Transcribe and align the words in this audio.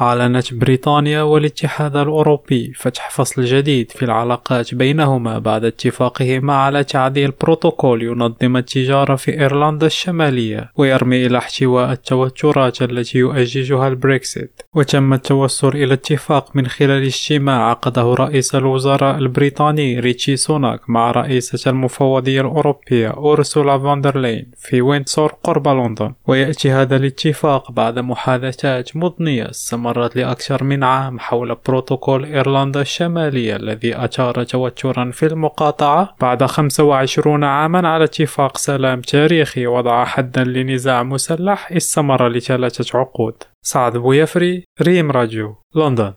أعلنت 0.00 0.54
بريطانيا 0.54 1.22
والاتحاد 1.22 1.96
الأوروبي 1.96 2.72
فتح 2.76 3.10
فصل 3.10 3.44
جديد 3.44 3.90
في 3.90 4.04
العلاقات 4.04 4.74
بينهما 4.74 5.38
بعد 5.38 5.64
اتفاقهما 5.64 6.54
على 6.54 6.84
تعديل 6.84 7.32
بروتوكول 7.40 8.02
ينظم 8.02 8.56
التجارة 8.56 9.16
في 9.16 9.40
إيرلندا 9.40 9.86
الشمالية 9.86 10.72
ويرمي 10.76 11.26
إلى 11.26 11.38
احتواء 11.38 11.92
التوترات 11.92 12.82
التي 12.82 13.18
يؤججها 13.18 13.88
البريكسيت. 13.88 14.62
وتم 14.76 15.12
التوصل 15.12 15.68
إلى 15.68 15.94
اتفاق 15.94 16.56
من 16.56 16.66
خلال 16.66 17.02
اجتماع 17.02 17.70
عقده 17.70 18.14
رئيس 18.14 18.54
الوزراء 18.54 19.18
البريطاني 19.18 20.00
ريشي 20.00 20.36
سوناك 20.36 20.90
مع 20.90 21.10
رئيسة 21.10 21.70
المفوضية 21.70 22.40
الأوروبية 22.40 23.08
أورسولا 23.08 23.78
فاندرلين 23.78 24.50
في 24.56 24.82
ويندسور 24.82 25.32
قرب 25.44 25.68
لندن. 25.68 26.14
ويأتي 26.26 26.70
هذا 26.70 26.96
الاتفاق 26.96 27.70
بعد 27.70 27.98
محادثات 27.98 28.96
مضنية 28.96 29.50
استمرت 29.50 30.16
لأكثر 30.16 30.64
من 30.64 30.84
عام 30.84 31.18
حول 31.18 31.56
بروتوكول 31.66 32.24
إيرلندا 32.24 32.80
الشمالية 32.80 33.56
الذي 33.56 33.96
أثار 33.96 34.44
توترا 34.44 35.10
في 35.10 35.26
المقاطعة. 35.26 36.16
بعد 36.20 36.44
25 36.44 37.44
عاما 37.44 37.88
على 37.88 38.04
اتفاق 38.04 38.56
سلام 38.56 39.00
تاريخي 39.00 39.66
وضع 39.66 40.04
حدا 40.04 40.44
لنزاع 40.44 41.02
مسلح 41.02 41.72
استمر 41.72 42.28
لثلاثة 42.28 42.98
عقود. 42.98 43.34
سعد 43.61 43.97
بويفري 43.97 44.63
ريم 44.81 45.11
راديو 45.11 45.55
لندن 45.75 46.13